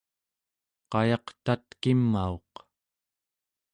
[0.91, 2.51] qayaq tatkimauq